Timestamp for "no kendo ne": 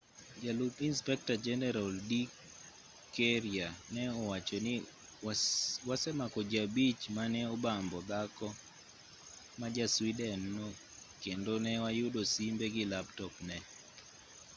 10.57-11.73